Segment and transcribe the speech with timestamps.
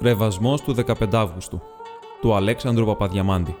[0.00, 1.62] Ρεβασμός του 15 Αύγουστου
[2.20, 3.56] του Αλέξανδρου Παπαδιαμάντη.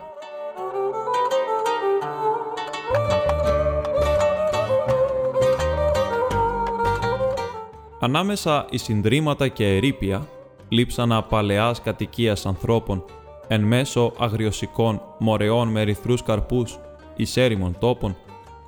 [8.00, 10.28] Ανάμεσα οι συντρίμματα και ερήπια,
[10.68, 13.04] λείψανα παλαιάς κατοικίας ανθρώπων,
[13.48, 16.78] εν μέσω αγριοσικών μορεών με ερυθρούς καρπούς,
[17.16, 18.16] εις έρημων τόπων,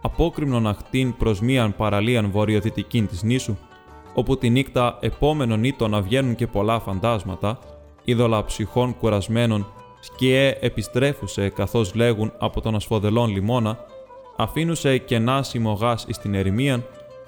[0.02, 3.56] απόκριμνον αχτήν προς μίαν παραλίαν βορειοδυτικήν της νήσου,
[4.14, 7.58] όπου τη νύχτα επόμενον ήτο να βγαίνουν και πολλά φαντάσματα,
[8.04, 9.66] είδωλα ψυχών κουρασμένων,
[10.00, 13.78] σκιέ επιστρέφουσε καθώς λέγουν από τον ασφοδελών λιμόνα,
[14.36, 16.84] αφήνουσε κενά συμμογάς εις την ερημίαν,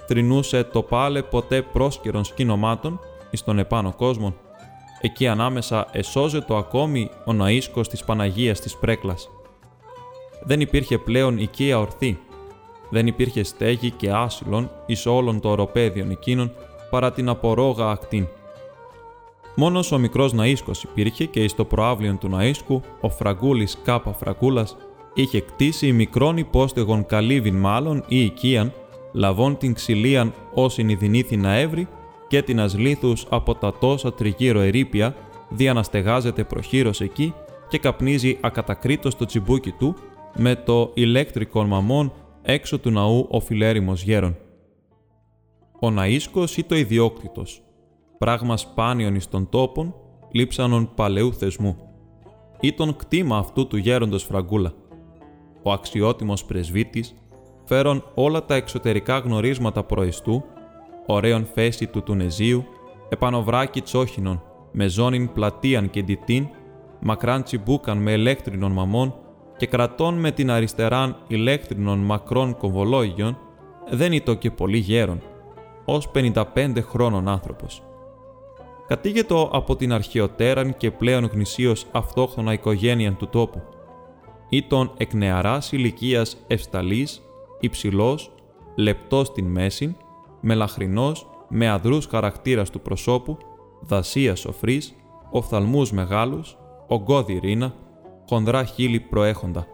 [0.06, 4.34] θρυνούσε το πάλε ποτέ πρόσκαιρων σκηνομάτων εις τον επάνω κόσμο.
[5.00, 9.28] Εκεί ανάμεσα εσώζετο ακόμη ο ναΐσκος της Παναγίας της Πρέκλας.
[10.44, 12.18] Δεν υπήρχε πλέον οικία ορθή.
[12.90, 16.52] Δεν υπήρχε στέγη και άσυλον εις όλων το οροπέδιον εκείνων
[16.92, 18.26] παρά την απορόγα ακτήν.
[19.54, 24.76] Μόνος ο μικρός ναΐσκος υπήρχε και εις το προάβλιον του ναΐσκου ο Φραγκούλης Κάπα Φραγκούλας
[25.14, 28.72] είχε κτίσει μικρόν υπόστεγον καλύβιν μάλλον ή οικίαν,
[29.12, 31.88] λαβών την ξυλίαν όσην ειδηνήθη να έβρει
[32.28, 35.14] και την ασλήθους από τα τόσα τριγύρω ερήπια,
[35.48, 37.34] δια να στεγάζεται προχείρως εκεί
[37.68, 39.94] και καπνίζει ακατακρίτως το τσιμπούκι του
[40.36, 42.12] με το ηλέκτρικον μαμόν
[42.42, 44.36] έξω του ναού ο φιλέριμος γέρον.
[45.84, 47.62] Ο ναΐσκος ή το ιδιόκτητος,
[48.18, 49.94] πράγμα σπάνιον εις των τόπων,
[50.30, 51.76] λείψανον παλαιού θεσμού,
[52.60, 54.72] ή τον κτήμα αυτού του γέροντος Φραγκούλα.
[55.62, 57.14] Ο αξιότιμος πρεσβύτης,
[57.64, 60.44] φέρον όλα τα εξωτερικά γνωρίσματα προεστού,
[61.06, 62.64] ωραίον φέση του Τουνεζίου,
[63.08, 64.42] επανοβράκι τσόχινον,
[64.72, 66.48] με ζώνην πλατείαν και ντυτίν,
[67.00, 69.14] μακράν τσιμπούκαν με ελέκτρινον μαμών
[69.56, 73.38] και κρατών με την αριστεράν ηλέκτρινων μακρών κομβολόγιων,
[73.90, 75.22] δεν ήταν και πολύ γέρον,
[75.84, 77.82] ως 55 χρόνων άνθρωπος.
[78.86, 83.62] Κατήγετο από την αρχαιοτέραν και πλέον γνησίως αυτόχθονα οικογένεια του τόπου.
[84.48, 87.22] Ήταν εκ νεαράς ηλικίας ευσταλής,
[87.60, 88.32] υψηλός,
[88.74, 89.96] λεπτός στην μέση,
[90.40, 93.38] μελαχρινός, με αδρούς χαρακτήρας του προσώπου,
[93.80, 94.94] δασίας σοφρής,
[95.30, 96.56] οφθαλμούς μεγάλους,
[96.86, 97.74] ογκώδη ρίνα,
[98.28, 99.66] χονδρά χείλη προέχοντα.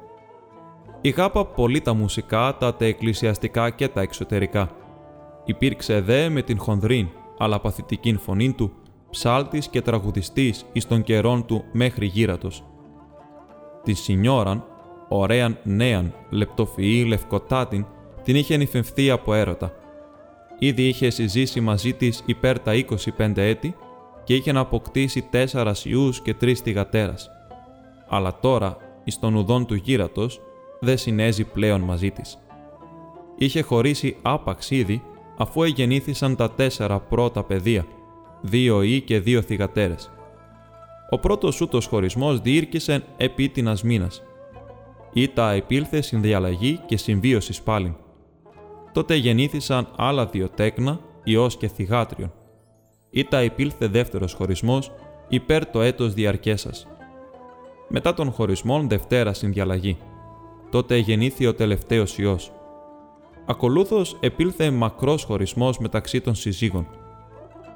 [1.00, 4.70] Ηγάπα πολύ τα μουσικά, τα τε εκκλησιαστικά και τα εξωτερικά.
[5.48, 8.72] Υπήρξε δε με την χονδρίν, αλλά παθητικήν φωνή του,
[9.10, 12.64] ψάλτης και τραγουδιστής εις των καιρών του μέχρι γύρατος.
[13.84, 14.64] Τη σινιόραν,
[15.08, 17.86] ωραίαν νέαν, λεπτοφυή, λευκοτάτην,
[18.24, 19.72] την είχε νυφευθεί από έρωτα.
[20.58, 23.74] Ήδη είχε συζήσει μαζί της υπέρ τα 25 έτη
[24.24, 27.30] και είχε να αποκτήσει τέσσερας ιούς και τρεις θυγατέρας.
[28.08, 30.40] Αλλά τώρα, εις των ουδών του γύρατος,
[30.80, 32.38] δεν συνέζει πλέον μαζί της.
[33.36, 35.02] Είχε χωρίσει άπαξ ήδη,
[35.38, 37.86] αφού εγεννήθησαν τα τέσσερα πρώτα παιδεία,
[38.40, 40.10] δύο ή και δύο θυγατέρες.
[41.10, 44.22] Ο πρώτος ούτος χωρισμός διήρκησε επί την ασμήνας.
[45.12, 47.94] Ήτα επήλθε συνδιαλλαγή και συμβίωσης πάλιν.
[48.92, 52.32] Τότε γεννήθησαν άλλα δύο τέκνα, ιός και θυγάτριον.
[53.10, 54.92] Ήτα επήλθε δεύτερος χωρισμός,
[55.28, 56.86] υπέρ το έτος διαρκέσας.
[57.88, 59.98] Μετά των χωρισμών Δευτέρα συνδιαλλαγή.
[60.70, 62.52] Τότε γεννήθη ο τελευταίος ιός.
[63.50, 66.86] Ακολούθως επήλθε μακρός χωρισμός μεταξύ των συζύγων.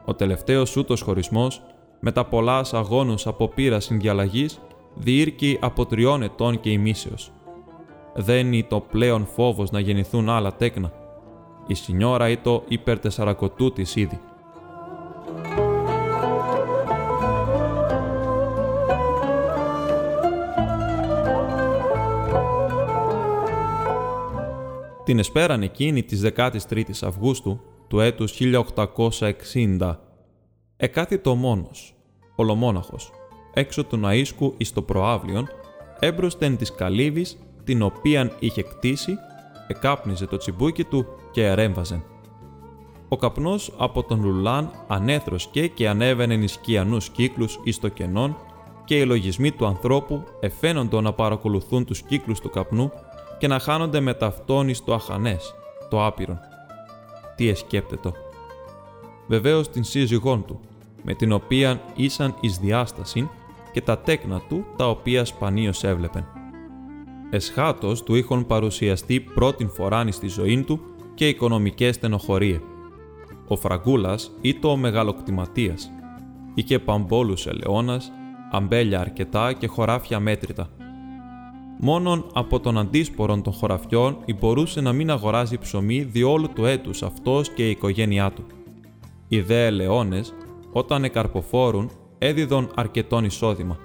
[0.05, 1.63] Ο τελευταίος ούτος χωρισμός,
[2.01, 4.61] μετά πολλά αγώνους από πείρα συνδιαλλαγής,
[4.95, 7.33] διήρκει από τριών ετών και ημίσεως.
[8.15, 10.93] Δεν είναι το πλέον φόβος να γεννηθούν άλλα τέκνα.
[11.67, 14.21] Η σινιόρα ή το υπερτεσσαρακοτού της ήδη.
[25.05, 29.99] Την εσπέραν εκείνη της 13ης Αυγούστου του έτους 1860,
[30.77, 31.95] εκάθιτο μόνος,
[32.37, 33.11] ολομόναχος,
[33.55, 35.49] έξω του ναΐσκου εις το προάβλιον,
[35.99, 39.17] έμπροσθεν της καλύβης, την οποίαν είχε κτίσει,
[39.67, 42.03] εκάπνιζε το τσιμπούκι του και ερέμβαζε.
[43.09, 48.37] Ο καπνός από τον λουλάν ανέθροσκε και ανέβαινε εις σκιανούς κύκλους εις το κενόν
[48.85, 52.93] και οι λογισμοί του ανθρώπου εφαίνοντο να παρακολουθούν τους κύκλους του καπνού
[53.43, 55.55] και να χάνονται με ταυτόν στο αχανές,
[55.91, 56.39] το άπειρον.
[57.37, 58.13] Τι εσκέπτετο.
[59.27, 60.61] Βεβαίως την σύζυγόν του,
[61.03, 63.31] με την οποία ήσαν εις διάσταση
[63.73, 66.27] και τα τέκνα του τα οποία σπανίως έβλεπεν.
[67.31, 70.81] Εσχάτως του είχαν παρουσιαστεί πρώτην φοράν στη ζωή του
[71.15, 72.61] και οικονομικές στενοχωρίε.
[73.49, 75.91] Ο Φραγκούλας ήταν ο μεγαλοκτηματίας.
[76.55, 78.13] Είχε παμπόλους ελαιώνας,
[78.51, 80.69] αμπέλια αρκετά και χωράφια μέτρητα–
[81.79, 87.51] Μόνον από τον αντίσπορον των χωραφιών μπορούσε να μην αγοράζει ψωμί διόλου του έτους αυτός
[87.51, 88.47] και η οικογένειά του.
[89.29, 90.35] Οι δε ελαιώνες,
[90.73, 93.79] όταν εκαρποφόρουν, έδιδον αρκετόν εισόδημα.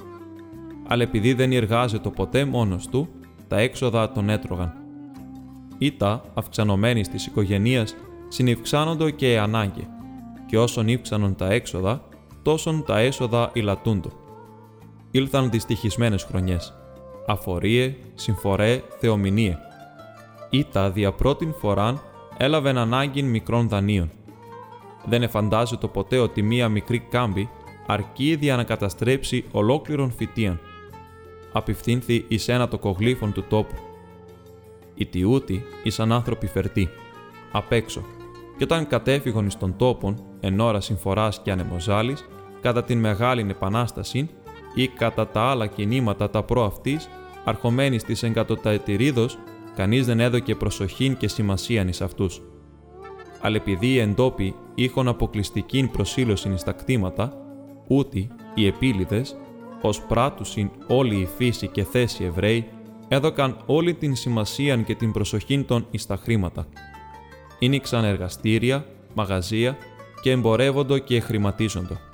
[0.88, 3.08] Αλλά επειδή δεν εργάζεται ποτέ μόνος του,
[3.48, 4.74] τα έξοδα τον έτρωγαν.
[5.78, 7.96] Ήτα, αυξανωμένοι της οικογένειας,
[8.28, 9.88] συνυυξάνοντο και η ανάγκη,
[10.46, 12.08] και όσον ύψανον τα έξοδα,
[12.42, 14.10] τόσον τα έσοδα ηλατούντο.
[15.12, 16.74] Ήλθαν δυστυχισμένες χρονιές.
[17.30, 19.58] Αφορίε, συμφορέ, θεομηνίε.
[20.50, 22.02] Ήτα δια πρώτην φοράν
[22.38, 24.12] έλαβε ανάγκη μικρών δανείων.
[25.06, 27.50] Δεν εφαντάζεται ποτέ ότι μία μικρή κάμπη
[27.88, 30.60] αρκεί για να καταστρέψει ολόκληρον φυτίαν.
[31.52, 33.76] Απευθύνθη εις ένα το κογλίφων του τόπου.
[34.96, 36.90] Οι τιούτοι ήσαν άνθρωποι φερτοί,
[37.52, 38.04] απ' έξω,
[38.58, 42.26] και όταν κατέφυγαν εις των τόπων, εν ώρα συμφοράς και ανεμοζάλης,
[42.62, 44.30] κατά την Μεγάλη Επανάσταση
[44.78, 47.10] ή κατά τα άλλα κινήματα τα προ αυτής,
[47.44, 49.38] αρχομένης της εγκατοταετηρίδος,
[49.76, 52.42] κανείς δεν έδωκε προσοχήν και σημασίαν εις αυτούς.
[53.42, 57.34] Αλλά επειδή οι εντόπιοι είχαν αποκλειστική προσήλωση εις τα κτήματα,
[57.88, 59.36] ούτι οι επίλυδες,
[59.82, 62.68] ως πράτουσιν όλη η φύση και θέση Εβραίοι,
[63.08, 66.68] έδωκαν όλη την σημασία και την προσοχή των εις τα χρήματα.
[67.60, 69.78] Ήνιξαν εργαστήρια, μαγαζία
[70.22, 72.07] και εμπορεύοντο και χρηματίζοντο.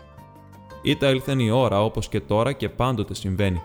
[0.85, 3.61] Ήτα ήλθεν η ώρα όπως και τώρα και πάντοτε συμβαίνει.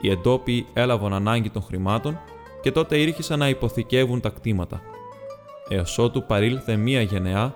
[0.00, 2.18] Οι εντόπιοι έλαβαν ανάγκη των χρημάτων
[2.60, 4.80] και τότε ήρχισαν να υποθηκεύουν τα κτήματα.
[5.68, 7.54] Έως ότου παρήλθε μία γενεά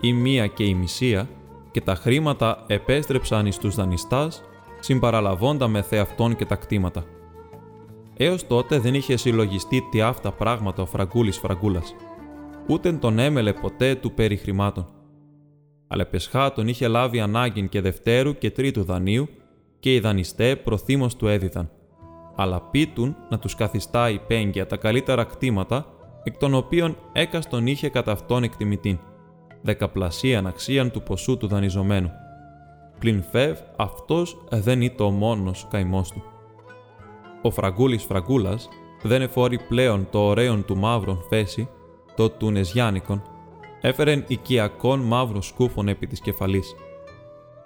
[0.00, 1.28] ή μία και η μισία
[1.70, 4.42] και τα χρήματα επέστρεψαν εις τους δανειστάς,
[4.80, 7.04] συμπαραλαβώντα με θεαυτόν και τα κτήματα.
[8.16, 11.94] Έως τότε δεν είχε συλλογιστεί τι αυτά πράγματα ο Φραγκούλης Φραγκούλας.
[12.68, 14.86] Ούτε τον έμελε ποτέ του περί χρημάτων.
[15.94, 19.28] Αλλά πεσχά τον είχε λάβει ανάγκη και δευτέρου και τρίτου δανείου
[19.78, 21.70] και οι δανειστέ προθύμως του έδιδαν.
[22.36, 25.86] Αλλά πείτουν να τους καθιστά υπέγγια τα καλύτερα κτήματα,
[26.24, 28.98] εκ των οποίων έκαστον είχε κατά αυτόν εκτιμητήν
[29.62, 32.10] δεκαπλασίαν αξίαν του ποσού του δανειζομένου.
[32.98, 36.22] Πλην φεύ, αυτός δεν ήταν ο μόνος καημός του.
[37.42, 38.68] Ο Φραγκούλης Φραγκούλας
[39.02, 41.68] δεν εφόρει πλέον το ωραίον του μαύρων φέση,
[42.16, 43.22] το του Νεζιάνικον,
[43.84, 46.74] έφερεν οικιακών μαύρων σκούφων επί της κεφαλής,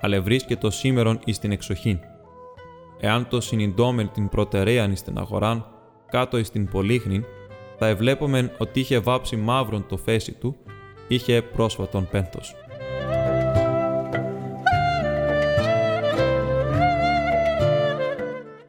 [0.00, 1.99] αλλά βρίσκεται σήμερον εις την εξοχήν.
[3.00, 5.67] Εάν το συνειντόμεν την προτεραίαν εις την αγοράν,
[6.11, 7.25] κάτω εις την πολύχνην,
[7.79, 10.56] θα εβλέπομεν ότι είχε βάψει μαύρον το φέση του
[11.09, 12.55] είχε πρόσφατον πένθος.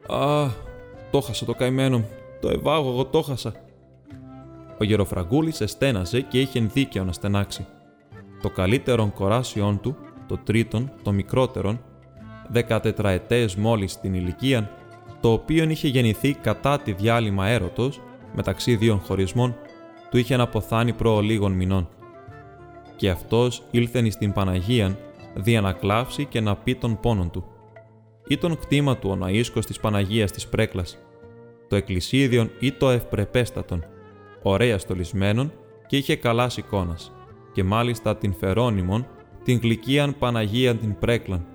[0.08, 0.48] «Α,
[1.10, 2.08] το χάσα το καημένο μου,
[2.40, 3.69] το ευάγωγο το χάσα».
[4.80, 7.66] Ο γεροφραγκούλης εστέναζε και είχε δίκαιο να στενάξει.
[8.42, 9.96] Το καλύτερον κοράσιόν του,
[10.26, 11.80] το τρίτον, το μικρότερον,
[12.48, 14.70] δεκατετραετές μόλις την ηλικία,
[15.20, 18.00] το οποίο είχε γεννηθεί κατά τη διάλειμμα έρωτος,
[18.34, 19.56] μεταξύ δύο χωρισμών,
[20.10, 21.88] του είχε αποθάνει προ λίγων μηνών
[22.96, 24.96] και αυτός ήλθεν στην Παναγίαν
[25.34, 27.44] δια να κλάψει και να πει τον πόνον του.
[28.26, 30.98] Ή τον κτήμα του ο Ναΐσκος της Παναγίας της Πρέκλας,
[31.68, 33.84] το εκκλησίδιον ή το ευπρεπέστατον,
[34.42, 35.52] ωραία στολισμένον
[35.86, 36.96] και είχε καλά εικόνα,
[37.52, 39.06] και μάλιστα την Φερόνιμον,
[39.44, 41.46] την γλυκίαν Παναγίαν την Πρέκλαν,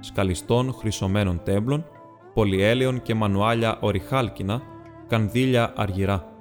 [0.00, 1.84] σκαλιστών χρυσωμένων τέμπλων,
[2.34, 4.62] πολυέλαιων και μανουάλια οριχάλκινα,
[5.08, 6.34] κανδύλια αργυρά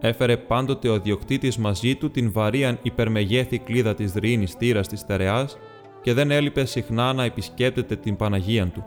[0.00, 5.58] Έφερε πάντοτε ο διοκτήτης μαζί του την βαρίαν υπερμεγέθη κλίδα της δρυήνης τύρας της στερεάς
[6.02, 8.84] και δεν έλειπε συχνά να επισκέπτεται την Παναγία του.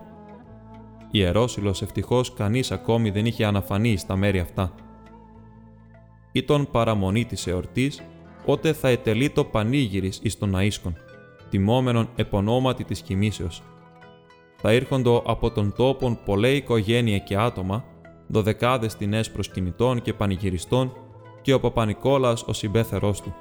[1.10, 4.74] Ιερόσιλος ευτυχώς κανείς ακόμη δεν είχε αναφανεί στα μέρη αυτά.
[6.32, 8.02] Ήταν παραμονή της εορτής,
[8.46, 10.92] ότε θα ετελεί το πανήγυρις εις των ναΐσκων,
[11.50, 13.62] τιμόμενον επωνόματι της κοιμήσεως.
[14.56, 17.84] Θα ήρχοντο από τον τόπον πολλέ οικογένεια και άτομα,
[18.26, 20.92] δωδεκάδες τεινές προσκυνητών και πανηγυριστών
[21.42, 23.34] και ο Παπανικόλας ο συμπέθερός του.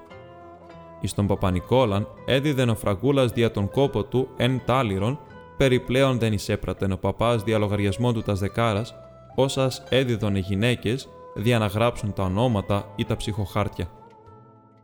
[1.01, 5.19] Εις τον Παπανικόλαν έδιδεν ο Φραγκούλας δια τον κόπο του εν τάλιρον,
[5.57, 8.95] περιπλέον δεν εισέπρατεν ο παπάς δια λογαριασμό του τας δεκάρας,
[9.35, 13.89] όσας έδιδον οι γυναίκες δια να γράψουν τα ονόματα ή τα ψυχοχάρτια.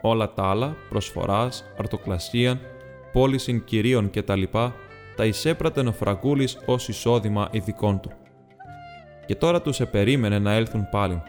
[0.01, 2.59] Όλα τα άλλα, προσφοράς, αρτοκλασίαν,
[3.11, 4.43] πώληση κυρίων κτλ.
[5.15, 8.11] τα εισέπρατεν ο Φραγκούλης ως εισόδημα ειδικών του.
[9.25, 11.21] Και τώρα τους επερίμενε να έλθουν πάλι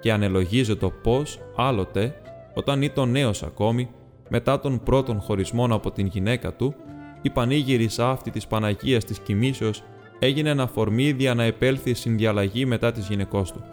[0.00, 2.14] και ανελογίζεται πώς άλλοτε,
[2.54, 3.90] όταν ήταν νέος ακόμη,
[4.28, 6.74] μετά τον πρώτον χωρισμό από την γυναίκα του,
[7.22, 9.82] η πανήγυρης αυτή της Παναγίας της Κοιμήσεως
[10.18, 13.64] έγινε ένα φορμίδια να επέλθει συνδιαλλαγή μετά της γυναικός του.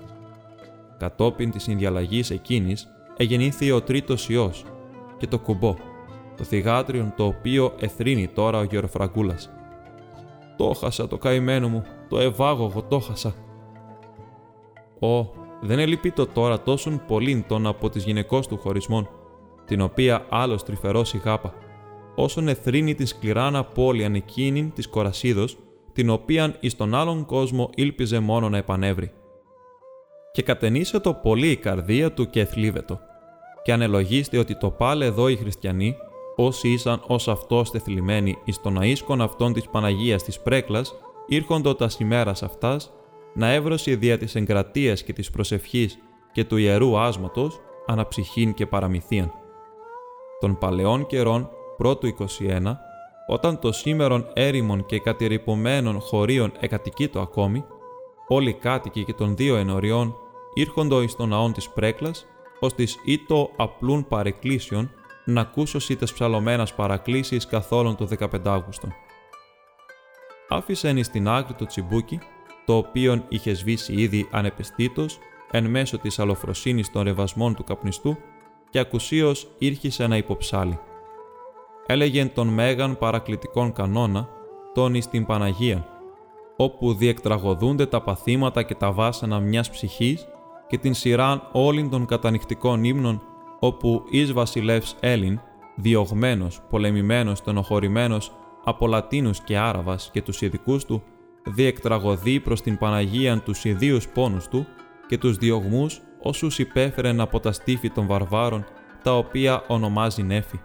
[0.97, 2.87] Κατόπιν της συνδιαλλαγής εκείνης
[3.17, 4.63] εγεννήθη ο τρίτος ιός
[5.17, 5.75] και το κουμπό,
[6.37, 9.49] το θυγάτριον το οποίο εθρύνει τώρα ο Γεροφραγκούλας.
[10.57, 13.35] «Το χάσα το καημένο μου, το ευάγωγο το χάσα».
[14.99, 15.29] «Ω,
[15.61, 19.09] δεν ελείπει το τώρα τόσον πολλήν τον από τη γυναικός του χωρισμών,
[19.65, 21.53] την οποία άλλος τρυφερός ηγάπα.
[22.15, 25.57] όσον εθρύνει την σκληράνα πόλη ανεκίνην της Κορασίδος,
[25.93, 29.11] την οποίαν εις τον άλλον κόσμο ήλπιζε μόνο να επανέβρει.
[30.35, 32.99] Και κατενίσε το πολύ η καρδία του και εθλίβετο.
[33.63, 35.95] Και ανελογίστε ότι το πάλε εδώ οι χριστιανοί,
[36.35, 40.95] όσοι ήσαν ως αυτός τεθλιμμένοι εις τον αΐσκον αυτών της Παναγίας της Πρέκλας,
[41.27, 42.93] ήρχοντο τας ημέρας αυτάς,
[43.33, 45.97] να έβρωση δια της εγκρατείας και της προσευχής
[46.31, 49.31] και του ιερού άσματος, αναψυχήν και παραμυθίαν.
[50.39, 52.77] Των παλαιών καιρών, πρώτου 21,
[53.27, 57.65] όταν το σήμερον έρημων και κατηρυπωμένων χωρίων εκατοικείτο ακόμη,
[58.27, 60.15] όλοι οι κάτοικοι και των δύο ενωριών
[60.57, 62.25] ήρχοντο εις τον ναόν της Πρέκλας,
[62.59, 64.91] ως της ήτο απλούν παρεκκλήσεων,
[65.25, 68.93] να ακούσωσι τες ψαλωμένας παρακλήσεις καθόλων του 15 Αύγουστον.
[70.49, 72.19] Άφησεν εις την άκρη το τσιμπούκι,
[72.65, 75.17] το οποίον είχε σβήσει ήδη ανεπαισθήτως
[75.51, 78.17] εν μέσω της αλοφροσύνης των ρεβασμών του καπνιστού
[78.69, 80.79] και ακουσίως ήρχισε να υποψάλει.
[81.85, 84.29] Έλεγεν τον μέγαν παρακλητικών κανόνα,
[84.73, 85.87] τον εις την Παναγία,
[86.55, 90.27] όπου διεκτραγωδούνται τα παθήματα και τα βάσανα μιας ψυχής
[90.67, 93.21] και την σειράν όλην των κατανυχτικών ύμνων,
[93.59, 95.39] όπου εις βασιλεύς Έλλην,
[95.75, 98.31] διωγμένος, πολεμημένος, τενοχωρημένος
[98.63, 101.03] από Λατίνους και Άραβας και τους ειδικούς του,
[101.45, 104.65] διεκτραγωδεί προς την Παναγίαν τους ιδίους πόνους του
[105.07, 108.65] και τους διωγμούς όσους υπέφερεν από τα στήφη των βαρβάρων,
[109.03, 110.59] τα οποία ονομάζει νέφη.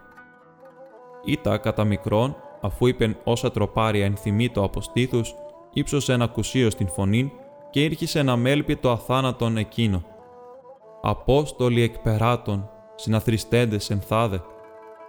[1.24, 5.34] Ήτα κατά μικρόν, αφού είπεν όσα τροπάρια ενθυμεί από στήθους,
[5.72, 7.32] ύψωσε ένα κουσίο στην φωνή
[7.70, 10.04] και ήρχισε να μέλπει το αθάνατον εκείνο.
[11.02, 14.42] Απόστολοι εκπεράτων, συναθριστέντες εμθάδε,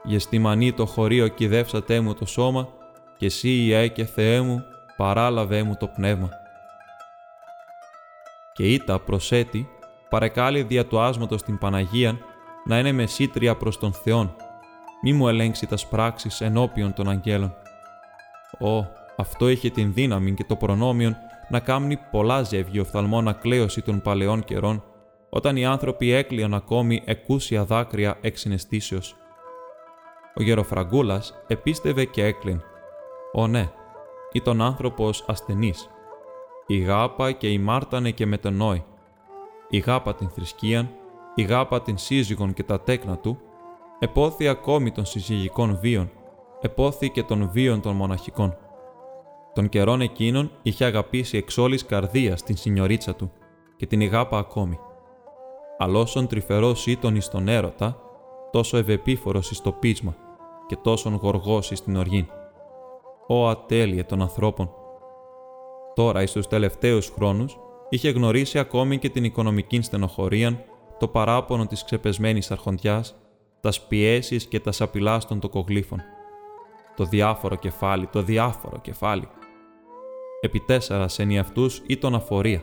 [0.03, 2.68] γεστημανή το χωρίο κυδεύσατέ μου το σώμα,
[3.18, 4.63] και εσύ Ιε και Θεέ μου,
[4.98, 6.30] παράλαβέ μου το πνεύμα.
[8.53, 9.70] Και ήτα προσέτη,
[10.10, 12.20] παρεκάλει δια του άσματος την Παναγίαν,
[12.65, 14.36] να είναι μεσήτρια προς τον Θεόν,
[15.03, 17.53] μη μου ελέγξει τας πράξεις ενώπιον των αγγέλων.
[18.60, 18.86] Ω,
[19.18, 21.15] αυτό είχε την δύναμη και το προνόμιον
[21.51, 24.84] να κάμνει πολλά ζεύγη οφθαλμόνα κλαίωση των παλαιών καιρών,
[25.29, 29.15] όταν οι άνθρωποι έκλειαν ακόμη εκούσια δάκρυα εξυναισθήσεως.
[30.36, 32.62] Ο γεροφραγκούλας επίστευε και έκλειν.
[33.34, 33.70] Ω ναι,
[34.31, 35.89] ήταν άνθρωπος ασθενής.
[36.67, 38.84] Η γάπα και η μάρτανε και μετενόη.
[39.70, 40.89] Η γάπα την θρησκείαν,
[41.36, 43.39] η γάπα την σύζυγον και τα τέκνα του,
[44.00, 46.12] επόθη ακόμη των συζυγικών βίων,
[46.62, 48.58] επόθη και των βίων των μοναχικών.
[49.53, 53.31] Τον καιρόν εκείνον είχε αγαπήσει εξ όλης καρδίας την σινιωρίτσα του
[53.75, 54.79] και την ηγάπα ακόμη.
[55.77, 58.01] Αλώσον τρυφερός ήταν εις τον έρωτα,
[58.51, 60.15] τόσο ευεπίφορος εις το πείσμα
[60.67, 62.25] και τόσον γοργός εις την οργήν.
[63.27, 64.72] Ω ατέλειε των ανθρώπων!
[65.93, 67.58] Τώρα, εις τους τελευταίους χρόνους,
[67.89, 70.65] είχε γνωρίσει ακόμη και την οικονομική στενοχωρία,
[71.00, 73.15] το παράπονο της ξεπεσμένης αρχοντιάς,
[73.62, 76.01] τας πιέσεις και τας σαπηλά των τοκογλύφων.
[76.96, 79.27] Το διάφορο κεφάλι, το διάφορο κεφάλι.
[80.44, 82.62] Επί τέσσερας αυτούς ήταν αφορία.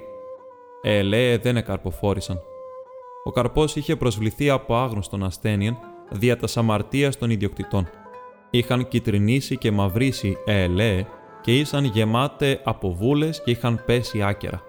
[0.82, 2.40] Ελέε δεν εκαρποφόρησαν.
[3.24, 5.78] Ο καρπός είχε προσβληθεί από άγνωστον ασθένειαν
[6.10, 7.88] δια τα αμαρτία των ιδιοκτητών.
[8.50, 11.06] Είχαν κυτρινήσει και μαυρίσει ελέε
[11.40, 14.62] και ήσαν γεμάτε από βούλες και είχαν πέσει άκερα.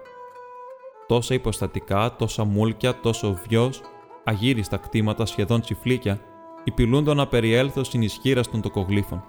[1.06, 3.80] Τόσα υποστατικά, τόσα μούλκια, τόσο βιός,
[4.24, 6.20] αγύριστα κτήματα σχεδόν τσιφλίκια,
[6.64, 9.24] υπηλούντο να περιέλθω συνισχύρα των τοκογλύφων.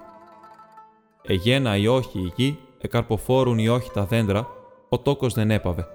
[1.22, 4.48] Εγένα ή όχι η γη, εκαρποφόρουν ή όχι τα δέντρα,
[4.88, 5.86] ο τόκος δεν έπαβε.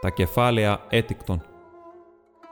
[0.00, 1.42] Τα κεφάλαια έτικτον.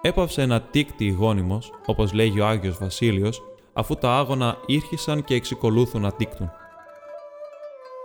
[0.01, 3.43] Έπαυσε ένα τίκτη γόνιμος, όπως λέγει ο Άγιος Βασίλειος,
[3.73, 6.51] αφού τα άγωνα ήρχισαν και εξικολούθουν να τίκτουν.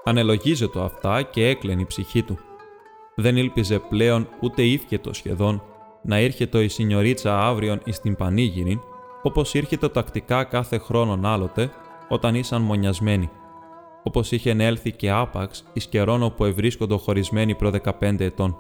[0.04, 2.40] Ανελογίζεται αυτά και έκλαινε η ψυχή του.
[3.16, 5.64] Δεν ήλπιζε πλέον ούτε ύφκετο σχεδόν
[6.04, 8.82] να ήρχεται η σινιωρίτσα αύριον εις την πανήγυρη,
[9.22, 11.72] όπως ήρχεται τακτικά κάθε χρόνον άλλοτε,
[12.10, 13.30] όταν ήσαν μονιασμένοι.
[14.04, 18.58] Όπως είχε έλθει και άπαξ εις καιρόν όπου ευρίσκοντο χωρισμένοι προ 15 ετών.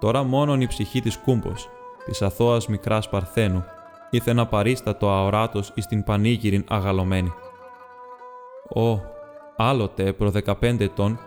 [0.00, 1.68] Τώρα μόνον η ψυχή της κούμπος,
[2.04, 3.64] της αθώας μικράς Παρθένου,
[4.10, 7.32] ήθε να παρίστατο αοράτος εις την πανήγυριν αγαλωμένη.
[8.74, 9.00] Ω,
[9.56, 11.18] άλλοτε προ 15 ετών,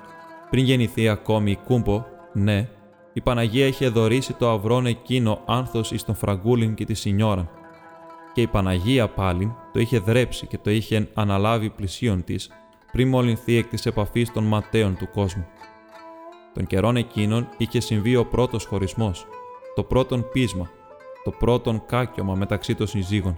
[0.49, 2.69] πριν γεννηθεί ακόμη η κούμπο, ναι,
[3.13, 7.49] η Παναγία είχε δωρήσει το αυρόν εκείνο άνθος εις τον Φραγκούλιν και τη Σινιόρα.
[8.33, 12.49] Και η Παναγία πάλιν το είχε δρέψει και το είχε αναλάβει πλησίον της,
[12.91, 15.45] πριν μολυνθεί εκ της επαφής των ματέων του κόσμου.
[16.53, 19.27] Τον καιρόν εκείνον είχε συμβεί ο πρώτος χωρισμός,
[19.75, 20.69] το πρώτον πείσμα,
[21.23, 23.35] το πρώτον κάκιωμα μεταξύ των συζύγων.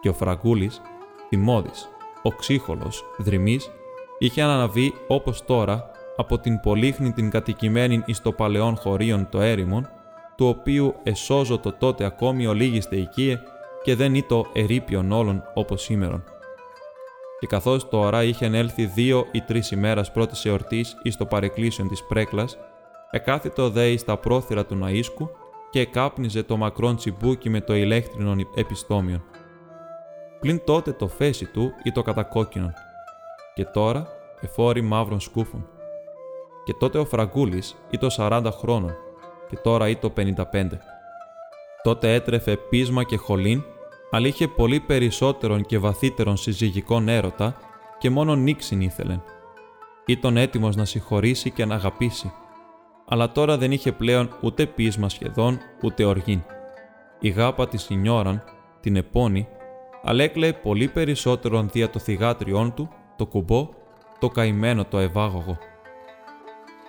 [0.00, 0.80] Και ο Φραγκούλης,
[1.28, 1.88] θυμώδης,
[2.22, 3.70] ο ξύχολος, δρυμής,
[4.18, 9.88] είχε αναλαβεί όπως τώρα από την πολύχνη την κατοικημένη εις το παλαιόν χωρίον το έρημον,
[10.36, 13.38] του οποίου εσώζω το τότε ακόμη ολίγιστε οικίε
[13.82, 16.24] και δεν ήτο ερήπιον όλων όπως σήμερον.
[17.40, 22.04] Και καθώς τώρα είχε έλθει δύο ή τρεις ημέρας πρώτης εορτής εις το παρεκκλήσιον της
[22.04, 22.58] πρέκλας,
[23.10, 25.28] εκάθιτο δέει στα πρόθυρα του ναΐσκου
[25.70, 29.22] και εκάπνιζε το μακρόν τσιμπούκι με το ηλέκτρινον επιστόμιον.
[30.40, 32.72] Πλην τότε το φέση του ή το κατακόκκινον,
[33.54, 34.06] και τώρα
[34.40, 35.68] εφόρη μαύρων σκούφων.
[36.64, 38.96] Και τότε ο Φραγκούλης ή το 40 χρόνων,
[39.48, 40.78] και τώρα ή το 55.
[41.82, 43.64] Τότε έτρεφε πείσμα και χολήν,
[44.10, 47.56] αλλά είχε πολύ περισσότερον και βαθύτερον συζυγικών έρωτα
[47.98, 49.22] και μόνο νίξιν ήθελεν.
[50.06, 52.32] Ήταν έτοιμος να συγχωρήσει και να αγαπήσει,
[53.08, 56.42] αλλά τώρα δεν είχε πλέον ούτε πείσμα σχεδόν, ούτε οργήν.
[57.20, 58.42] Η γάπα της Σινιόραν,
[58.80, 59.48] την επώνη,
[60.02, 63.68] αλλά έκλαιε πολύ περισσότερον δια το θυγάτριόν του, το κουμπό,
[64.18, 65.58] το καημένο το ευάγωγο.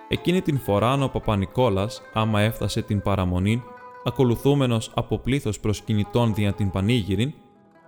[0.08, 3.62] Εκείνη την φορά ο Παπα-Νικόλας, άμα έφτασε την παραμονή,
[4.04, 7.32] ακολουθούμενος από πλήθος προσκυνητών δια την πανήγυριν,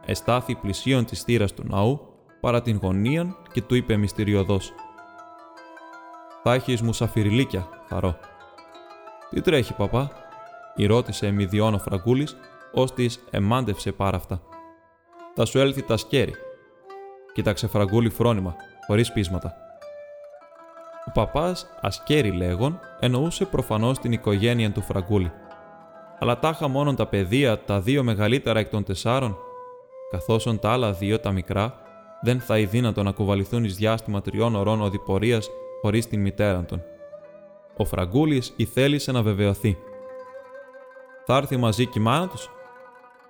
[0.07, 2.01] εστάθη πλησίον της θύρας του ναού,
[2.41, 4.73] παρά την γωνίαν και του είπε μυστηριωδώς
[6.43, 8.17] «Θα έχεις μουσαφιριλίκια, θαρώ».
[9.31, 10.11] «Τι τρέχει, παπά»
[10.87, 12.37] ρώτησε εμιδιών ο Φραγκούλης,
[12.73, 14.41] ώστις εμάντευσε πάρα αυτά.
[15.35, 16.35] «Θα σου έλθει τα σκέρι».
[17.33, 18.57] Κοίταξε Φραγκούλη φρόνημα,
[18.87, 19.55] χωρίς πείσματα.
[21.07, 25.33] Ο παπάς, ασκέρι λέγον, εννοούσε προφανώς την οικογένεια του Φραγκούλη.
[26.19, 29.39] Αλλά τάχα μόνον τα παιδεία, τα δύο μεγαλύτερα εκ των τεσσάρων,
[30.11, 31.79] καθώς τα άλλα δύο, τα μικρά,
[32.23, 36.83] δεν θα είναι δύνατο να κουβαληθούν εις διάστημα τριών ωρών οδηπορίας χωρίς την μητέρα των.
[37.77, 39.79] Ο Φραγκούλης ηθέλησε να βεβαιωθεί.
[41.27, 42.51] «Θα έρθει μαζί κι η μάνα τους»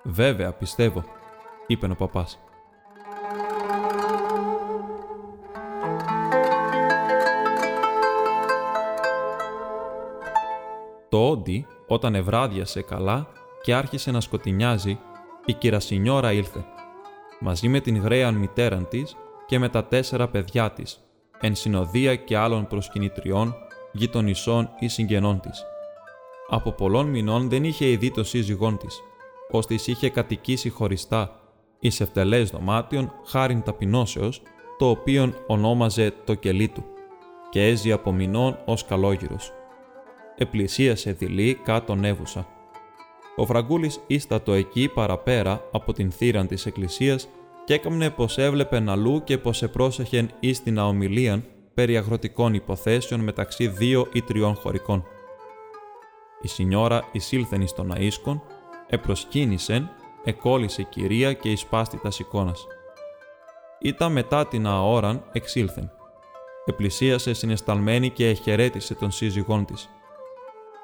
[0.02, 1.04] «Βέβαια, πιστεύω»,
[1.66, 2.38] είπε ο παπάς.
[11.08, 13.28] Το όντι, όταν ευράδιασε καλά
[13.62, 14.98] και άρχισε να σκοτεινιάζει,
[15.44, 16.64] η κυρασινιόρα ήλθε,
[17.40, 21.00] μαζί με την γραίαν μητέραν της και με τα τέσσερα παιδιά της,
[21.40, 23.54] εν συνοδεία και άλλων προσκυνητριών,
[23.92, 25.64] γειτονισών ή συγγενών της.
[26.48, 29.00] Από πολλών μηνών δεν είχε ειδεί το σύζυγόν της,
[29.50, 31.40] ώστε είχε κατοικήσει χωριστά
[31.78, 34.42] εις ευτελές δωμάτιον χάριν ταπεινώσεως,
[34.78, 36.84] το οποίον ονόμαζε το κελί του,
[37.50, 39.52] και έζει από μηνών ως καλόγυρος
[40.36, 42.46] επλησίασε δειλή κάτω νεύουσα.
[43.36, 47.28] Ο Φραγκούλης ίστατο εκεί παραπέρα από την θύραν της εκκλησίας
[47.64, 51.44] και έκαμνε πως έβλεπε αλλού και πως επρόσεχεν εις την αομιλίαν
[51.74, 55.04] περί αγροτικών υποθέσεων μεταξύ δύο ή τριών χωρικών.
[56.40, 58.40] Η Σινιώρα εισήλθεν εις τον αΐσκον,
[58.88, 59.90] επροσκύνησεν,
[60.24, 62.66] εκόλλησε κυρία και εισπάστη τας εικόνας.
[63.80, 65.90] Ήταν μετά την αόραν εξήλθεν.
[66.64, 69.88] Επλησίασε συνεσταλμένη και εχαιρέτησε τον σύζυγόν της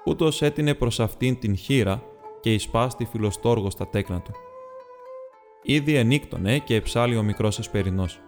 [0.05, 2.03] ούτως έτεινε προς αυτήν την χείρα
[2.41, 4.33] και εισπάστη φιλοστόργο στα τέκνα του.
[5.63, 8.21] Ήδη ενίκτονε και εψάλει ο μικρός εσπερινός.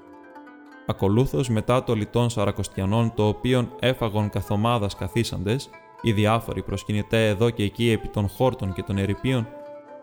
[0.86, 5.70] Ακολούθως μετά το λιτών Σαρακοστιανών το οποίον έφαγον καθομάδας καθίσαντες,
[6.02, 9.48] οι διάφοροι προσκυνητέ εδώ και εκεί επί των χόρτων και των ερηπείων,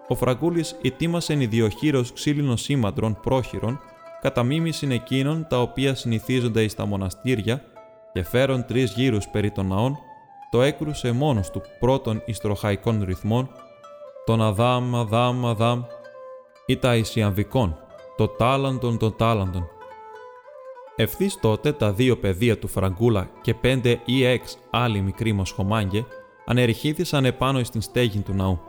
[0.08, 3.80] ο Φραγκούλης ετοίμασε ιδιοχείρος ξύλινο σήμαντρων πρόχειρων,
[4.22, 7.64] κατά μίμησιν εκείνων τα οποία συνηθίζονται εις τα μοναστήρια
[8.14, 9.98] και φέρον τρεις γύρους περί των ναών
[10.50, 13.50] το έκρουσε μόνος του πρώτων ιστροχαϊκών ρυθμών,
[14.26, 15.84] τον Αδάμ, Αδάμ, Αδάμ,
[16.66, 17.78] ή τα Ισιαμβικών,
[18.18, 19.68] το τάλαντον των τάλαντων.
[20.96, 26.06] Ευθύς τότε τα δύο παιδεία του Φραγκούλα και πέντε ή εξ άλλοι μικροί μοσχομάγκε
[26.46, 28.60] ανερχήθησαν επάνω στην στέγη του ναού,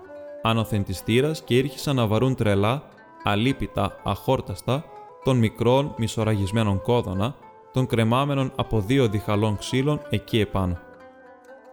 [0.42, 2.82] άνωθεν της θύρας και ήρχισαν να βαρούν τρελά,
[3.24, 4.84] αλίπητα, αχόρταστα,
[5.24, 7.34] των μικρών μισοραγισμένων κόδωνα,
[7.72, 10.78] των κρεμάμενων από δύο διχαλών ξύλων εκεί επάνω.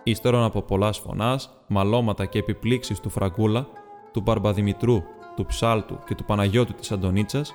[0.07, 3.67] Ύστερον από πολλά φωνά, μαλώματα και επιπλήξεις του Φραγκούλα,
[4.11, 5.03] του Μπαρμπαδημητρού,
[5.35, 7.45] του Ψάλτου και του Παναγιώτου της Αντονίτσα,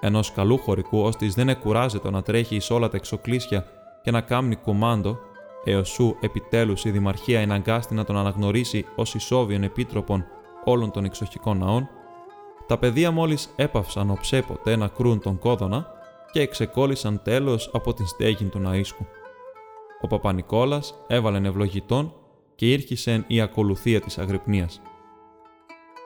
[0.00, 3.64] ενός καλού χωρικού, ώστε δεν εκουράζεται να τρέχει εις όλα τα εξοκλήσια
[4.02, 5.18] και να κάμνει κουμάντο,
[5.64, 10.24] έως σου επιτέλους η Δημαρχία εναγκάστη να τον αναγνωρίσει ως ισόβιον επίτροπον
[10.64, 11.88] όλων των εξοχικών ναών,
[12.66, 15.86] τα παιδεία μόλις έπαυσαν οψέποτε να κρούν τον κόδωνα
[16.32, 19.21] και εξεκόλλησαν τέλος από την στέγη του Ναΐσκου
[20.02, 22.14] ο Παπα-Νικόλας έβαλεν ευλογητών
[22.54, 24.80] και ήρχισεν η ακολουθία της αγρυπνίας.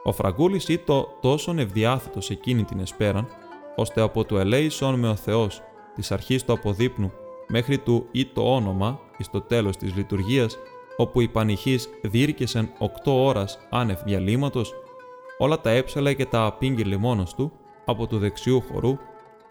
[0.04, 3.26] Ο Φραγκούλης ήτο τόσον ευδιάθετος εκείνη την εσπέραν,
[3.76, 5.62] ώστε από το ελέησον με ο Θεός
[5.94, 7.12] της αρχής του αποδείπνου
[7.48, 10.59] μέχρι του ή το όνομα εις το τέλος της λειτουργίας,
[10.96, 14.74] όπου οι πανηχείς διήρκεσεν οκτώ ώρας άνευ διαλύματος,
[15.38, 17.52] όλα τα έψαλα και τα απήγγειλε μόνος του
[17.85, 18.98] από του δεξιού χορού,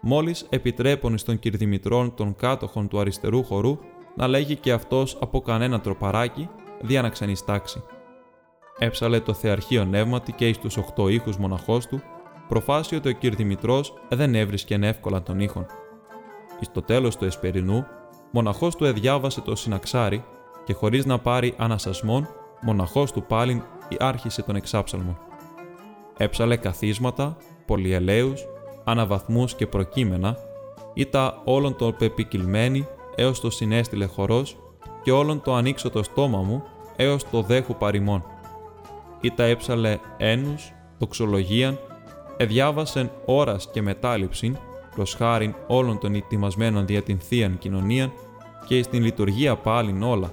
[0.00, 3.78] μόλις επιτρέπουν στον κυρδημητρών των κάτοχων του αριστερού χορού
[4.16, 6.48] να λέγει και αυτός από κανένα τροπαράκι,
[6.80, 7.82] δια να ξανιστάξει.
[8.78, 12.02] Έψαλε το θεαρχείο νεύματι και εις τους οχτώ ήχους μοναχός του,
[12.48, 15.66] προφάσι ότι ο κυρ Δημητρός δεν έβρισκεν εύκολα τον ήχον.
[16.60, 17.86] εις το τέλος του εσπερινού,
[18.30, 20.24] μοναχός του εδιάβασε το συναξάρι
[20.64, 22.28] και χωρίς να πάρει ανασασμόν,
[22.62, 23.62] μοναχός του πάλιν
[23.98, 25.18] άρχισε τον εξάψαλμο.
[26.16, 28.46] Έψαλε καθίσματα, πολυελαίους,
[28.84, 30.36] αναβαθμούς και προκείμενα,
[30.94, 34.56] ήτα όλον το πεπικυλμένη έως το συνέστηλε χορός
[35.02, 36.62] και όλον το ανοίξω το στόμα μου
[36.96, 38.24] έως το δέχου παριμών.
[39.20, 41.78] Ήτα έψαλε ένους, τοξολογίαν,
[42.36, 44.56] εδιάβασεν ώρας και μετάληψην
[44.94, 48.12] προς χάριν όλων των ετοιμασμένων δια την Θείαν Κοινωνίαν
[48.66, 50.32] και στην λειτουργία πάλιν όλα,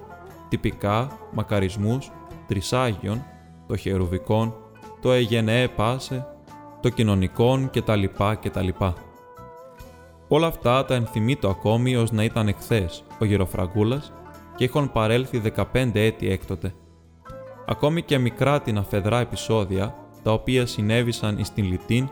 [0.49, 2.11] τυπικά, μακαρισμούς,
[2.47, 3.23] τρισάγιον,
[3.67, 4.55] το χερουβικόν,
[5.01, 6.27] το εγενέ πάσε,
[6.81, 8.03] το κοινωνικόν κτλ.
[8.41, 8.67] κτλ.
[10.35, 14.13] Όλα αυτά τα ενθυμεί ακόμη ως να ήταν εχθές ο Γεροφραγκούλας
[14.55, 16.73] και έχουν παρέλθει 15 έτη έκτοτε.
[17.67, 22.09] Ακόμη και μικρά την αφεδρά επεισόδια, τα οποία συνέβησαν εις την Λιτίν,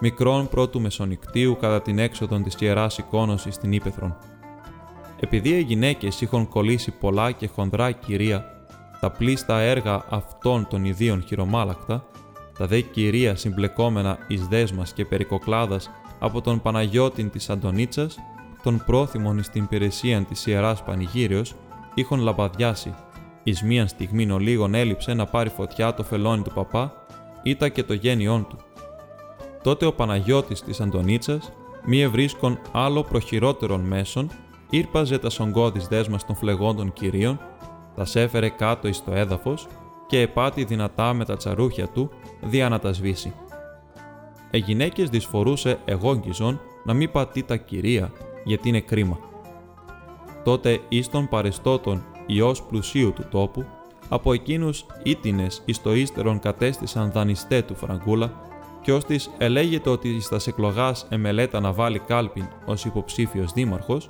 [0.00, 4.16] μικρών πρώτου μεσονικτίου κατά την έξοδο της Ιεράς Εικόνωσης στην Ήπεθρον.
[5.20, 8.44] Επειδή οι γυναίκες είχαν κολλήσει πολλά και χονδρά κυρία,
[9.00, 12.06] τα πλήστα έργα αυτών των ιδίων χειρομάλακτα,
[12.58, 18.18] τα δε κυρία συμπλεκόμενα εις δέσμας και περικοκλάδας από τον Παναγιώτην της Αντωνίτσας,
[18.62, 21.54] τον πρόθυμον εις την υπηρεσία της Ιεράς Πανηγύριος,
[21.94, 22.94] είχον λαμπαδιάσει.
[23.42, 26.92] Εις μίαν στιγμή ο λίγον έλειψε να πάρει φωτιά το φελόνι του παπά,
[27.42, 28.56] ήτα και το γένιόν του.
[29.62, 31.52] Τότε ο Παναγιώτης της Αντωνίτσας,
[31.84, 34.30] μη ευρίσκον άλλο προχειρότερον μέσον,
[34.70, 37.40] ήρπαζε τα σογκώδης δέσμας των φλεγόντων κυρίων,
[37.94, 39.66] τας σέφερε κάτω εις το έδαφος
[40.06, 43.34] και επάτη δυνατά με τα τσαρούχια του, δια να τα σβήσει.
[44.50, 48.12] Ε γυναίκες δυσφορούσε εγόγγιζον να μην πατεί τα κυρία,
[48.44, 49.18] γιατί είναι κρίμα.
[50.44, 53.64] Τότε εις των παρεστώτων ιός πλουσίου του τόπου,
[54.08, 58.32] από εκείνους ήτινες εις το ύστερον κατέστησαν δανειστέ του Φραγκούλα
[58.82, 64.08] και ως της ελέγεται ότι στα εκλογάς εμελέτα να βάλει κάλπιν ως υποψήφιος δήμαρχος,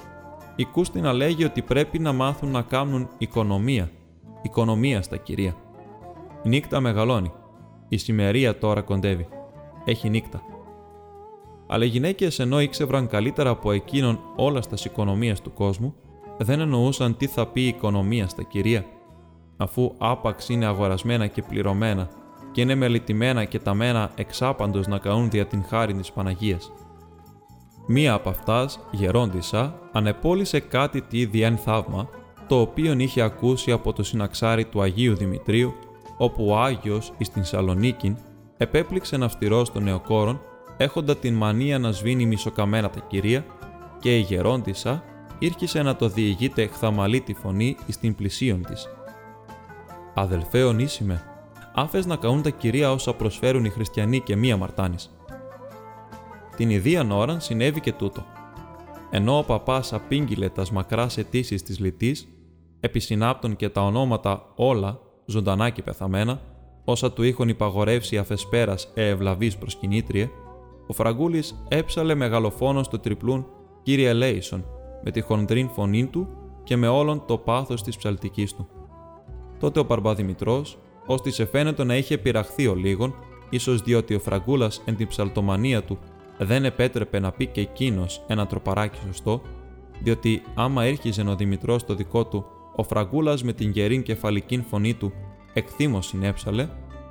[0.56, 3.90] η Κούστη να λέγει ότι πρέπει να μάθουν να κάνουν οικονομία,
[4.42, 5.56] οικονομία στα κυρία.
[6.42, 7.32] Η νύχτα μεγαλώνει.
[7.88, 9.28] Η σημερία τώρα κοντεύει.
[9.88, 10.42] Έχει νύχτα.
[11.66, 15.94] Αλλά οι γυναίκες ενώ ήξευραν καλύτερα από εκείνον όλας στα οικονομία του κόσμου,
[16.38, 18.84] δεν εννοούσαν τι θα πει η οικονομία στα κυρία,
[19.56, 22.08] αφού άπαξ είναι αγορασμένα και πληρωμένα
[22.52, 26.72] και είναι μελετημένα και ταμένα εξάπαντος να καούν δια την χάρη της Παναγίας.
[27.86, 32.08] Μία από αυτάς, γερόντισα, ανεπόλυσε κάτι τι διέν θαύμα,
[32.48, 35.74] το οποίο είχε ακούσει από το συναξάρι του Αγίου Δημητρίου,
[36.16, 38.16] όπου ο Άγιος εις την Σαλονίκην
[38.58, 40.40] επέπληξε ναυτηρό των νεοκόρων,
[40.76, 43.44] έχοντα την μανία να σβήνει μισοκαμένα τα κυρία,
[44.00, 45.02] και η γερόντισα
[45.38, 48.88] ήρχισε να το διηγείται χθαμαλή τη φωνή εις την πλησίον της.
[50.14, 51.24] «Αδελφέ ονίσιμε,
[51.74, 55.10] άφες να καούν τα κυρία όσα προσφέρουν οι χριστιανοί και μία μαρτάνης.
[56.56, 58.24] Την ιδίαν ώραν συνέβη και τούτο.
[59.10, 62.16] Ενώ ο παπάς απήγγειλε τας μακράς αιτήσεις της λυτή,
[62.80, 66.40] επισυνάπτων και τα ονόματα όλα, ζωντανά και πεθαμένα,
[66.90, 70.30] όσα του είχαν υπαγορεύσει αφεσπέρας ευλαβής προσκυνήτριε,
[70.86, 73.46] ο Φραγκούλης έψαλε μεγαλοφόνο στο τριπλούν
[73.82, 74.64] κύριε Λέισον,
[75.04, 76.28] με τη χονδρίν φωνή του
[76.64, 78.68] και με όλον το πάθος της ψαλτικής του.
[79.58, 83.14] Τότε ο Παρμπαδημητρός, ώστε σε φαίνεται να είχε πειραχθεί ο λίγον,
[83.50, 85.98] ίσως διότι ο Φραγκούλας εν την ψαλτομανία του
[86.38, 89.40] δεν επέτρεπε να πει και εκείνος ένα τροπαράκι σωστό,
[90.02, 92.44] διότι άμα έρχιζε ο Δημητρός το δικό του,
[92.76, 95.12] ο Φραγκούλας με την γερήν κεφαλική φωνή του
[95.58, 96.68] εκθύμω συνέψαλε,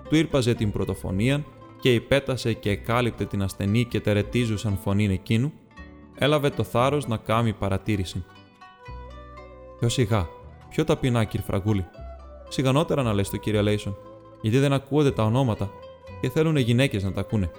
[0.10, 1.44] του ήρπαζε την πρωτοφωνία
[1.80, 5.52] και υπέτασε και εκάλυπτε την ασθενή και τερετίζουσαν φωνή εκείνου,
[6.16, 8.26] έλαβε το θάρρος να κάμει παρατήρηση.
[9.80, 10.28] Πιο σιγά,
[10.70, 11.86] πιο ταπεινά, κύριε Φραγκούλη.
[12.48, 13.98] Σιγανότερα να λες το κύριε Λέισον,
[14.42, 15.70] γιατί δεν ακούονται τα ονόματα
[16.22, 17.52] και θέλουν γυναίκες να τα ακούνε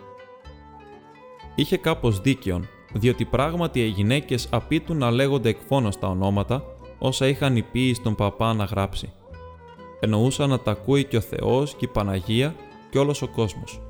[1.59, 6.65] είχε κάπως δίκαιον, διότι πράγματι οι γυναίκες απίτουν να λέγονται εκφώνως τα ονόματα,
[6.99, 9.13] όσα είχαν η στον παπά να γράψει.
[10.01, 12.55] Εννοούσαν να τα ακούει και ο Θεός και η Παναγία
[12.91, 13.81] και όλος ο κόσμος.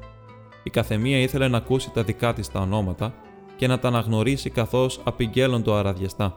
[0.63, 3.15] Η καθεμία ήθελε να ακούσει τα δικά της τα ονόματα
[3.57, 6.37] και να τα αναγνωρίσει καθώς απειγγέλλον το αραδιαστά.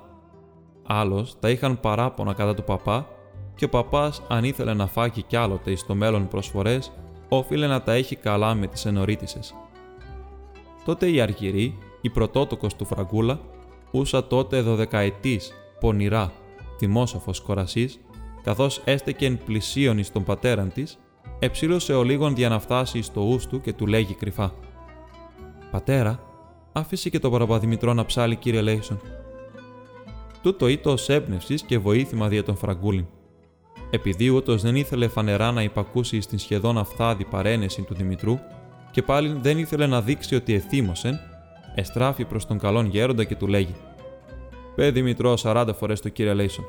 [0.87, 3.07] Άλλος τα είχαν παράπονα κατά του παπά
[3.55, 6.91] και ο παπάς αν ήθελε να φάγει κι άλλοτε εις το μέλλον προσφορές,
[7.29, 9.53] όφιλε να τα έχει καλά με τις ενορίτησες.
[10.85, 13.39] Τότε η Αργυρή, η πρωτότοκος του Φραγκούλα,
[13.91, 16.31] ούσα τότε δωδεκαετής, πονηρά,
[16.77, 17.99] θυμόσαφος κορασής,
[18.43, 20.99] καθώς έστεκεν πλησίον εις τον πατέραν της,
[21.39, 24.53] εψήλωσε ο λίγον για να φτάσει εις το ούς του και του λέγει κρυφά
[25.71, 26.19] «Πατέρα,
[26.71, 29.01] άφησε και τον Παραπαδημητρό να ψάλει κύριε Λέισον».
[30.41, 33.05] Τούτο ήτος ως έμπνευσης και βοήθημα δια τον Φραγκούλιν.
[33.89, 38.39] Επειδή ούτως δεν ήθελε φανερά να υπακούσει στην σχεδόν αυθάδη παρένεση του Δημητρού,
[38.91, 41.19] και πάλι δεν ήθελε να δείξει ότι εθύμωσεν,
[41.75, 43.75] εστράφει προς τον καλόν γέροντα και του λέγει
[44.75, 46.65] Πέ Δημητρό 40 φορές το κύριε Λέισον.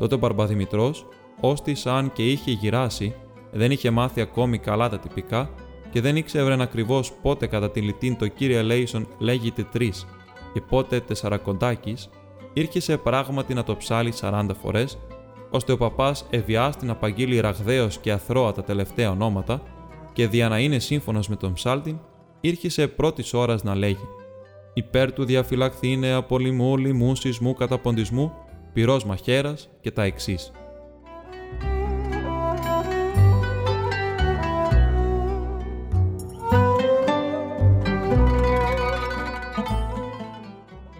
[0.00, 0.94] Τότε ο Μπαρμπαδημητρό,
[1.40, 3.14] ώστι αν και είχε γυράσει,
[3.50, 5.50] δεν είχε μάθει ακόμη καλά τα τυπικά
[5.90, 10.06] και δεν ήξερε ακριβώς πότε κατά τη λιτήν το κύριε Λέισον λέγεται τρεις
[10.52, 11.96] και πότε τεσσαρακοντάκι,
[12.52, 14.98] ήρχε πράγματι να το ψάλει 40 φορές,
[15.50, 19.62] ώστε ο παπάς ευιάστη να παγγείλει ραγδαίω και αθρώα τα τελευταία ονόματα
[20.12, 21.98] και δια να είναι σύμφωνος με τον ψάλτην,
[22.40, 24.08] ήρχισε πρώτης ώρας να λέγει
[24.74, 28.32] «Υπέρ του διαφυλαχθήνε από λοιμού, λοιμού, σεισμού, καταποντισμού,
[28.72, 30.52] πυρός μαχαίρας» και τα εξής.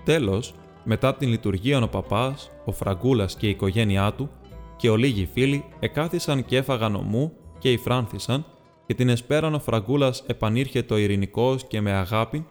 [0.05, 0.55] Τέλος,
[0.85, 4.31] μετά την λειτουργία ο παπάς, ο Φραγκούλας και η οικογένειά του
[4.77, 8.45] και λίγοι φίλοι εκάθισαν και έφαγαν ομού και υφράνθησαν
[8.87, 12.47] και την εσπέραν ο Φραγκούλας επανήρχε το ειρηνικός και με αγάπη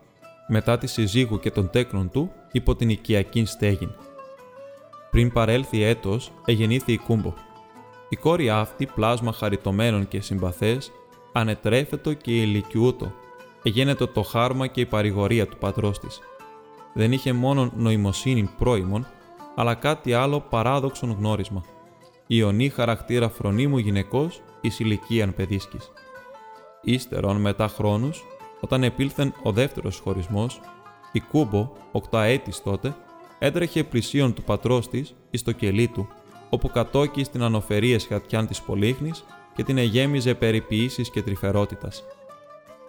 [0.47, 3.89] μετά τη συζύγου και των τέκνων του υπό την οικιακή στέγην.
[5.11, 7.33] Πριν παρέλθει έτος, εγεννήθη η Κούμπο.
[8.09, 10.91] Η κόρη αυτή, πλάσμα χαριτωμένων και συμπαθές,
[11.31, 13.11] ανετρέφετο και ηλικιούτο,
[13.63, 16.19] εγένετο το χάρμα και η παρηγορία του πατρός της.
[16.93, 19.07] Δεν είχε μόνο νοημοσύνη πρώιμων,
[19.55, 21.63] αλλά κάτι άλλο παράδοξον γνώρισμα.
[22.27, 25.91] Ιωνή χαρακτήρα φρονίμου γυναικός εις ηλικίαν παιδίσκης.
[26.81, 28.23] Ύστερον μετά χρόνους,
[28.59, 30.59] όταν επήλθεν ο δεύτερος χωρισμός,
[31.11, 32.95] η Κούμπο, οκταέτης τότε,
[33.39, 36.07] έτρεχε πλησίον του πατρός της εις το κελί του,
[36.49, 39.23] όπου κατόκει στην ανοφερία σχατιάν της Πολύχνης
[39.55, 42.03] και την εγέμιζε περιποιήσεις και τρυφερότητας.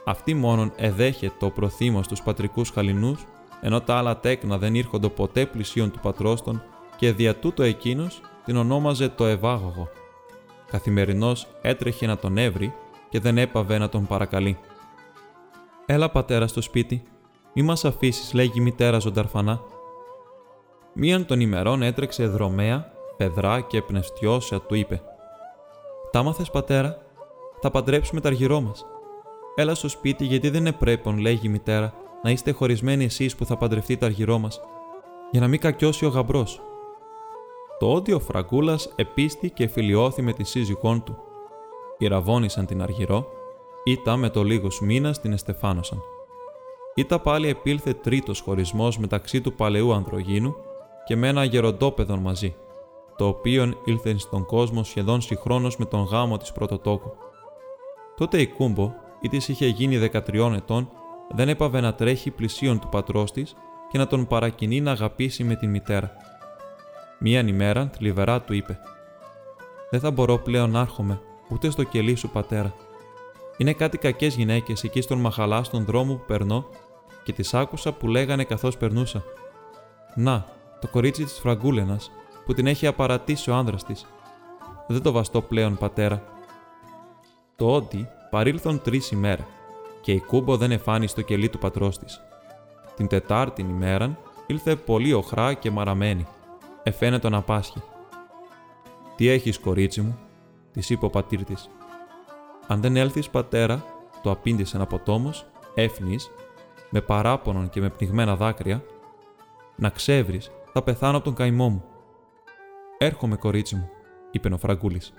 [0.05, 3.27] Αυτή μόνον εδέχε το προθύμος στους πατρικούς χαλινούς,
[3.61, 6.63] ενώ τα άλλα τέκνα δεν ήρχοντο ποτέ πλησίον του πατρός των
[6.97, 9.89] και δια τούτο εκείνος την ονόμαζε το Ευάγωγο.
[10.71, 12.73] Καθημερινώς έτρεχε να τον έβρει
[13.09, 14.59] και δεν έπαβε να τον παρακαλεί.
[15.87, 17.03] «Έλα πατέρα στο σπίτι,
[17.55, 19.61] μη μας αφήσεις», λέγει η μητέρα ζωνταρφανά.
[20.93, 25.03] Μίαν των ημερών έτρεξε δρομέα, πεδρά και πνευστιώσια του είπε
[26.11, 26.99] «Τα μάθες πατέρα,
[27.61, 28.87] θα παντρέψουμε τα αργυρό μας.
[29.55, 33.45] Έλα στο σπίτι γιατί δεν είναι πρέπον», λέγει η μητέρα, «να είστε χωρισμένοι εσείς που
[33.45, 34.61] θα παντρευτεί τα αργυρό μας,
[35.31, 36.61] για να μην κακιώσει ο γαμπρός».
[37.79, 41.19] Το όντιο Φραγκούλας επίστη και φιλιώθη με τη σύζυγόν του.
[41.99, 43.27] Ιραβώνησαν την Αργυρό,
[43.85, 46.03] ήτα με το λίγος μήνας την εστεφάνωσαν.
[46.95, 50.57] Ήτα πάλι επήλθε τρίτος χωρισμός μεταξύ του παλαιού ανδρογίνου
[51.05, 52.55] και με ένα γεροντόπεδο μαζί,
[53.17, 57.13] το οποίο ήλθε στον κόσμο σχεδόν συγχρόνως με τον γάμο της πρωτοτόκου.
[58.17, 60.89] Τότε η Κούμπο, ή της είχε γίνει 13 ετών,
[61.31, 63.57] δεν έπαβε να τρέχει πλησίον του πατρός της
[63.91, 66.13] και να τον παρακινεί να αγαπήσει με την μητέρα.
[67.19, 68.79] Μίαν ημέρα θλιβερά του είπε
[69.91, 72.75] «Δεν θα μπορώ πλέον να έρχομαι ούτε στο κελί σου πατέρα.
[73.57, 76.67] Είναι κάτι κακές γυναίκες εκεί στον μαχαλά στον δρόμο που περνώ
[77.23, 79.23] και τις άκουσα που λέγανε καθώς περνούσα.
[80.15, 80.47] Να,
[80.81, 82.11] το κορίτσι της Φραγκούλενας
[82.45, 84.07] που την έχει απαρατήσει ο άνδρας της.
[84.87, 86.23] Δεν το βαστώ πλέον, πατέρα.
[87.57, 89.47] Το όντι παρήλθον τρεις ημέρα
[90.01, 92.21] και η κούμπο δεν εφάνει στο κελί του πατρός της.
[92.97, 96.27] Την Τετάρτη ημέραν ήλθε πολύ οχρά και μαραμένη.
[96.83, 97.83] Εφαίνεται να πάσχει.
[99.17, 100.19] Τι έχεις, κορίτσι μου,
[100.73, 101.69] της είπε ο πατήρ της.
[102.67, 103.85] Αν δεν έλθεις, πατέρα,
[104.23, 106.31] το απήντησε ένα ποτόμος, έφνης,
[106.91, 108.83] με παράπονον και με πνιγμένα δάκρυα,
[109.77, 111.85] να ξέβρεις, θα πεθάνω από τον καημό μου.
[112.99, 113.89] Έρχομαι, κορίτσι μου,
[114.31, 115.13] είπε ο Φραγκούλης.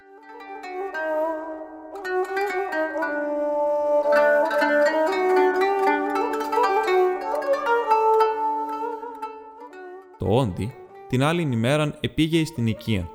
[10.17, 10.73] Το όντι
[11.07, 13.09] την άλλη ημέραν επήγε στην οικία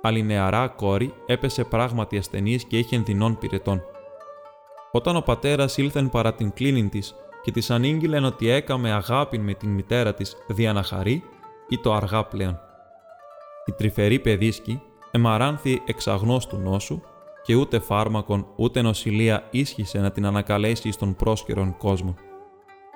[0.00, 3.82] αλλά η νεαρά κόρη έπεσε πράγματι ασθενή και είχε ενδυνών πυρετών.
[4.92, 9.54] Όταν ο πατέρας ήλθεν παρά την κλίνη της και της ανήγγειλεν ότι έκαμε αγάπη με
[9.54, 11.24] την μητέρα της δια να χαρεί,
[11.70, 12.60] ή το αργά πλέον.
[13.64, 17.00] Η τρυφερή παιδίσκη εμαράνθη εξαγνώ του νόσου
[17.42, 22.14] και ούτε φάρμακον ούτε νοσηλεία ίσχυσε να την ανακαλέσει στον πρόσκαιρον κόσμο.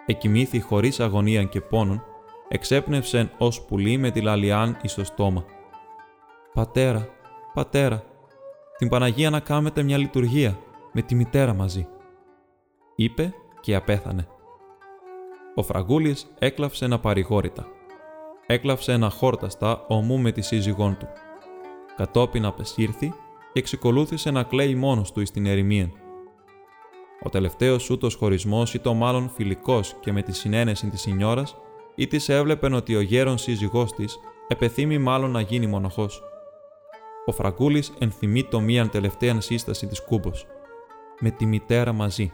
[0.06, 2.02] Εκοιμήθη χωρίς αγωνία και πόνον,
[2.48, 5.44] εξέπνευσεν ως πουλί με τη λαλιάν εις το στόμα.
[6.52, 7.08] «Πατέρα,
[7.54, 8.04] πατέρα,
[8.78, 10.58] την Παναγία να κάμετε μια λειτουργία,
[10.92, 11.86] με τη μητέρα μαζί»,
[12.96, 14.28] είπε και απέθανε.
[15.54, 17.66] Ο Φραγκούλης έκλαψε ένα παρηγόρητα.
[18.46, 21.08] Έκλαψε ένα χόρταστα ομού με τη σύζυγόν του.
[21.96, 23.08] Κατόπιν απεσύρθη
[23.52, 25.90] και εξεκολούθησε να κλαίει μόνος του στην ερημία.
[27.22, 31.56] Ο τελευταίος ούτως χωρισμός ήταν μάλλον φιλικός και με τη συνένεση της σινιώρας
[31.94, 36.22] ή της έβλεπεν ότι ο γέρον σύζυγός της επεθύμει μάλλον να γίνει μοναχός
[37.26, 40.46] ο Φραγκούλης ενθυμεί το μίαν τελευταία σύσταση της Κούμπος.
[41.20, 42.32] Με τη μητέρα μαζί.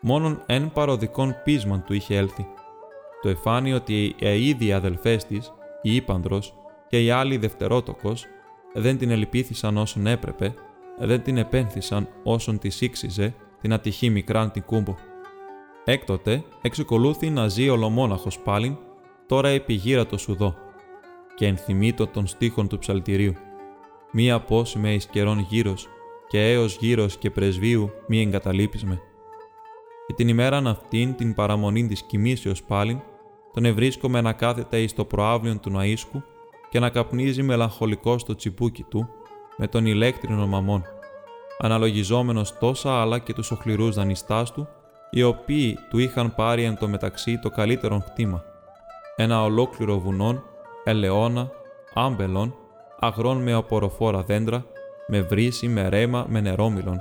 [0.00, 2.46] Μόνον εν παροδικών πείσμαν του είχε έλθει.
[3.22, 6.54] Το εφάνει ότι οι ίδιοι αδελφές της, η Ήπανδρος
[6.88, 8.26] και οι άλλοι δευτερότοκος,
[8.72, 10.54] δεν την ελυπήθησαν όσον έπρεπε,
[10.98, 14.94] δεν την επένθησαν όσον της ήξιζε την ατυχή μικράν την κούμπο.
[15.84, 18.76] Έκτοτε εξεκολούθη να ζει ολομόναχος πάλιν,
[19.26, 20.54] τώρα επιγύρα το σουδό,
[21.34, 23.34] και ενθυμίτο των στίχων του ψαλτηρίου.
[24.12, 25.88] Μία πόσιμε εις καιρών γύρος,
[26.28, 29.00] και έως γύρος και πρεσβείου μη εγκαταλείπεις με.
[30.06, 33.00] Και την ημέραν αυτήν την παραμονή της κοιμήσεως πάλιν,
[33.52, 36.22] τον ευρίσκομαι να κάθεται εις το προάβλιον του ναΐσκου
[36.70, 39.08] και να καπνίζει μελαγχολικό στο τσιπούκι του,
[39.56, 40.82] με τον ηλέκτρινο μαμόν,
[41.58, 44.68] αναλογιζόμενος τόσα άλλα και τους οχληρούς δανειστάς του,
[45.10, 48.44] οι οποίοι του είχαν πάρει εν το μεταξύ το καλύτερο κτήμα.
[49.16, 50.42] Ένα ολόκληρο βουνόν,
[50.84, 51.50] ελαιόνα,
[51.94, 52.54] άμπελον,
[52.98, 54.64] αγρών με αποροφόρα δέντρα,
[55.06, 57.00] με βρύση, με ρέμα, με νερόμυλον,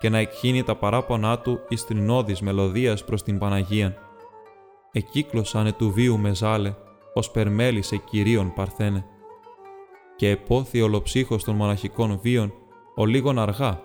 [0.00, 3.96] και να εκχύνει τα παράπονά του εις τρινώδης μελωδίας προς την Παναγίαν.
[4.96, 6.74] Εκύκλωσανε του βίου με ζάλε,
[7.14, 9.04] ως περμέλησε κυρίων παρθένε.
[10.16, 12.52] Και επόθη ολοψύχος των μοναχικών βίων,
[12.94, 13.80] ο λίγον αργά,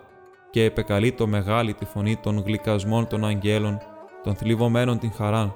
[0.51, 3.77] και επεκαλεί το μεγάλη τη φωνή των γλυκασμών των αγγέλων,
[4.23, 5.55] των θλιβωμένων την χαρά,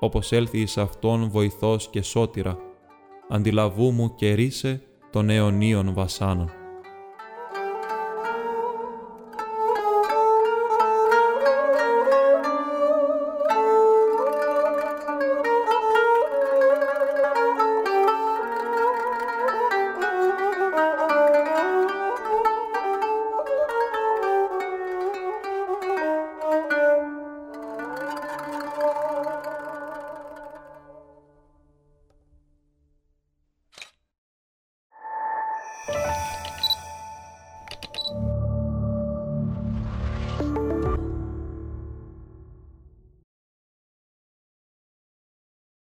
[0.00, 2.58] όπως έλθει εις αυτόν βοηθός και σώτηρα,
[3.28, 6.50] αντιλαβού μου και ρίσε των αιωνίων βασάνων.